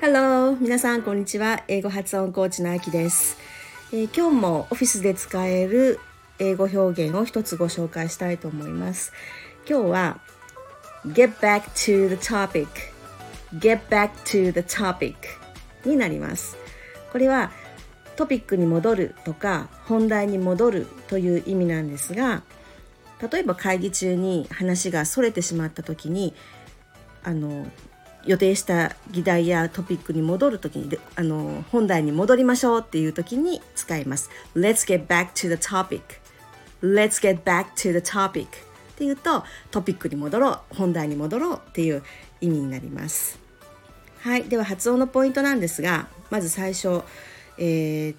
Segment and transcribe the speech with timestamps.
[0.00, 0.56] Hello!
[0.60, 1.64] 皆さん、こんにちは。
[1.66, 3.36] 英語発音コーチのあきです、
[3.92, 5.98] えー、今日もオフィスで使える
[6.38, 9.12] 英語表現を一つご紹介したいと思います。
[9.68, 10.20] 今日は
[11.06, 12.68] Get back to the topic
[13.54, 15.16] Get back to the topic
[15.84, 16.56] になります。
[17.10, 17.50] これは
[18.14, 22.44] トピックに戻るとか本題に戻るという意味なんですが
[23.20, 26.34] 例えば会議中に話がそれてしまった時に
[27.22, 27.66] あの
[28.26, 34.30] 予定した議題やトピックに戻る時にあの本題に戻りましょうっていう時に使います。
[34.54, 36.00] Let's get back to the topic.
[36.82, 38.46] Let's get back to the topic.
[38.46, 38.46] っ
[38.96, 42.02] ていうとトピックに戻ろう本題に戻ろうっていう
[42.40, 43.38] 意味になります。
[44.20, 47.02] はい、では発音のポイントなんですがまず最初、
[47.58, 48.16] えー、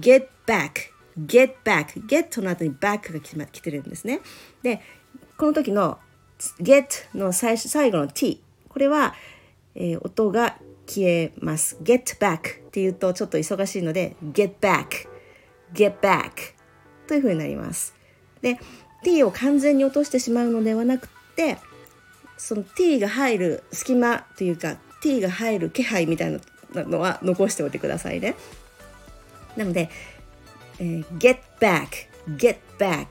[0.00, 0.90] get back
[1.26, 4.20] get back get の後に back が来てるんですね。
[4.62, 4.80] で
[5.36, 5.98] この時の
[6.60, 9.14] get の最最後の t これは、
[9.74, 11.76] えー、音が消えます。
[11.82, 15.08] get back っていうとちょっと忙しいので get back
[15.72, 16.30] get back
[17.06, 17.94] というふうになります。
[18.42, 18.58] で
[19.02, 21.58] t を完全に落としてしまうのではなくて
[22.36, 28.36] その t が入る隙間というか t が入る気配みたいなのは残しておいてくださいね。
[29.56, 29.90] なので、
[30.80, 33.06] えー、get back get back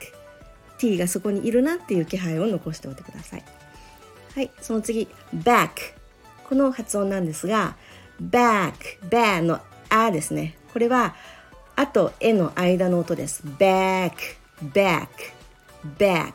[0.77, 3.43] t がそこにいるなっていう気配を残しておいてください。
[4.35, 5.69] はい、その次 back
[6.47, 7.75] この発音なんですが
[8.21, 8.73] back
[9.09, 9.59] back の
[9.89, 10.55] あですね。
[10.73, 11.15] これは
[11.75, 13.43] あとえの間の音です。
[13.45, 14.13] back
[14.73, 15.07] back
[15.97, 16.33] back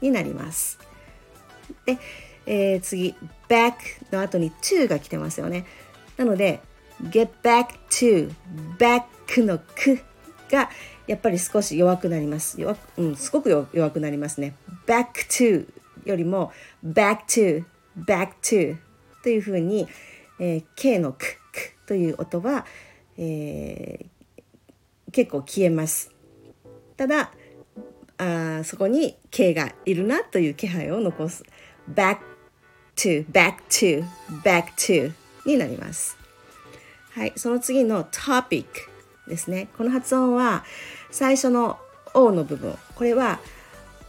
[0.00, 0.78] になります。
[1.84, 1.98] で、
[2.46, 3.14] えー、次
[3.48, 3.74] back
[4.10, 5.66] の後に to が来てますよね。
[6.16, 6.60] なので
[7.02, 8.32] get back to
[8.78, 10.00] back のく
[10.50, 10.70] が
[11.06, 12.60] やっぱり少し弱くなります。
[12.60, 14.54] 弱うん、すごく弱くなりますね。
[14.86, 15.66] back to
[16.04, 16.52] よりも
[16.84, 17.64] back to
[17.98, 18.76] back to
[19.22, 19.88] というふうに、
[20.38, 22.66] えー、K のくくという音は、
[23.16, 26.10] えー、結構消えます。
[26.96, 27.30] ただ
[28.18, 31.44] あそこに K がいるなという気配を残す。
[31.92, 32.18] back
[32.96, 34.04] to back to
[34.42, 35.12] back to
[35.46, 36.16] になります。
[37.12, 38.64] はい、その次の topic
[39.28, 39.68] ですね。
[39.76, 40.64] この発音は
[41.10, 41.78] 最初の
[42.14, 42.76] O の部分。
[42.94, 43.38] これは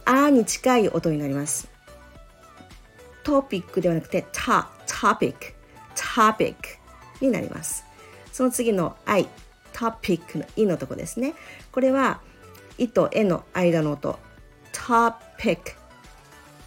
[0.04, 1.68] あに近い音になります。
[3.22, 5.34] トピックではなくて ta, topic,
[5.94, 6.54] topic
[7.20, 7.84] になります。
[8.32, 9.28] その次の I,
[9.72, 11.34] topic のいのとこですね。
[11.70, 12.20] これは、
[12.78, 14.18] いとえの間の音。
[14.72, 15.74] topic,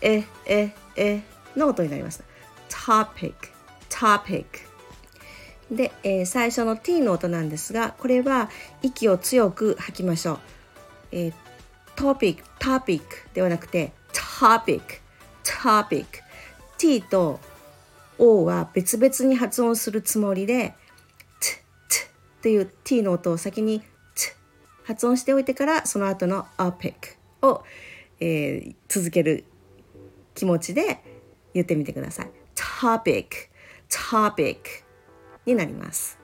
[0.02, 1.22] え、え、え
[1.56, 2.24] の音になります。
[2.70, 3.34] topic,
[3.90, 4.46] topic
[5.72, 8.50] で、えー、最初の t の音なんですがこれは
[8.82, 10.40] 息を強く吐きましょう、
[11.12, 11.34] えー、
[11.96, 14.22] トピックトピックではなくてト
[14.66, 15.02] ピック
[15.44, 16.20] トピック
[16.78, 17.40] t と
[18.18, 20.76] o は別々に発音するつもりで
[21.40, 21.50] t,
[21.90, 22.08] t
[22.42, 23.86] という t の音を先に t
[24.84, 27.64] 発音しておいてからその後の a p i c を、
[28.20, 29.46] えー、続ける
[30.36, 31.02] 気持ちで
[31.54, 32.30] 言ってみてください。
[32.56, 33.54] Topic
[33.90, 34.83] topic
[35.46, 36.18] になります。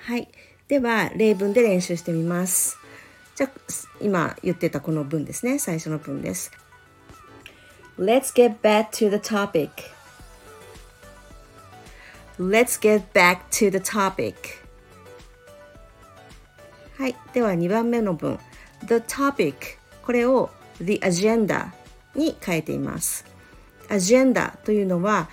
[0.00, 0.28] はい。
[0.68, 2.78] では、例文で練習してみます。
[3.34, 3.50] じゃあ、
[4.00, 5.58] 今言ってたこの文ですね。
[5.58, 6.50] 最初の文です。
[7.98, 9.70] Let's get back to the topic.
[12.38, 14.34] Let's get back to the topic.
[16.98, 17.16] はい。
[17.32, 18.38] では、2番目の文。
[18.86, 19.54] The topic.
[20.02, 20.50] これを
[20.80, 21.68] the agenda
[22.14, 23.24] に変えています。
[23.88, 25.28] agenda というのは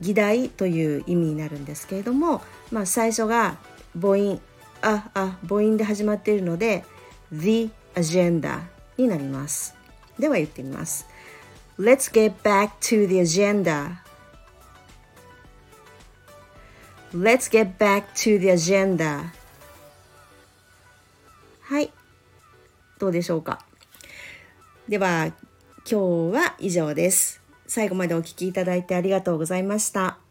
[0.00, 3.56] 議題という意味になるんですけれども、まあ、最初が
[3.98, 4.40] 母音
[4.82, 6.84] ああ母音で始まっているので
[7.32, 8.60] The agenda
[8.96, 9.74] になります。
[10.18, 11.06] では言ってみます。
[11.78, 13.96] Let's get back to the agenda.
[17.12, 19.30] Let's get back to the agenda.
[21.62, 21.92] はい。
[22.98, 23.64] どうでしょうか。
[24.88, 25.32] では
[25.90, 27.45] 今日は以上です。
[27.66, 30.25] 最後までお聴きいただいてありがとうございました。